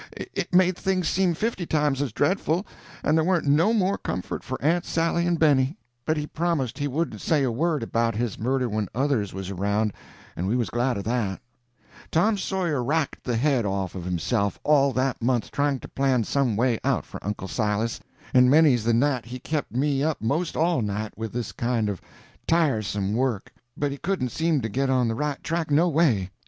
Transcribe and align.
It 0.33 0.51
made 0.51 0.75
things 0.75 1.07
seem 1.07 1.35
fifty 1.35 1.67
times 1.67 2.01
as 2.01 2.11
dreadful, 2.11 2.65
and 3.03 3.15
there 3.15 3.23
warn't 3.23 3.45
no 3.45 3.71
more 3.71 3.99
comfort 3.99 4.43
for 4.43 4.59
Aunt 4.59 4.83
Sally 4.83 5.27
and 5.27 5.37
Benny. 5.37 5.77
But 6.07 6.17
he 6.17 6.25
promised 6.25 6.79
he 6.79 6.87
wouldn't 6.87 7.21
say 7.21 7.43
a 7.43 7.51
word 7.51 7.83
about 7.83 8.15
his 8.15 8.39
murder 8.39 8.67
when 8.67 8.87
others 8.95 9.31
was 9.31 9.51
around, 9.51 9.93
and 10.35 10.47
we 10.47 10.55
was 10.55 10.71
glad 10.71 10.97
of 10.97 11.03
that. 11.03 11.39
[Illustration: 11.39 11.39
Kept 11.39 11.83
me 11.83 11.83
up 11.83 11.95
'most 12.01 12.17
all 12.17 12.27
night.] 12.27 12.31
Tom 12.31 12.37
Sawyer 12.39 12.83
racked 12.83 13.23
the 13.23 13.37
head 13.37 13.63
off 13.67 13.93
of 13.93 14.05
himself 14.05 14.59
all 14.63 14.91
that 14.93 15.21
month 15.21 15.51
trying 15.51 15.79
to 15.81 15.87
plan 15.87 16.23
some 16.23 16.55
way 16.55 16.79
out 16.83 17.05
for 17.05 17.23
Uncle 17.23 17.47
Silas, 17.47 17.99
and 18.33 18.49
many's 18.49 18.83
the 18.83 18.95
night 18.95 19.25
he 19.25 19.37
kept 19.37 19.71
me 19.71 20.01
up 20.03 20.19
'most 20.19 20.57
all 20.57 20.81
night 20.81 21.15
with 21.15 21.31
this 21.31 21.51
kind 21.51 21.87
of 21.89 22.01
tiresome 22.47 23.13
work, 23.13 23.53
but 23.77 23.91
he 23.91 23.99
couldn't 23.99 24.29
seem 24.29 24.61
to 24.61 24.67
get 24.67 24.89
on 24.89 25.07
the 25.07 25.13
right 25.13 25.43
track 25.43 25.69
no 25.69 25.87
way. 25.87 26.31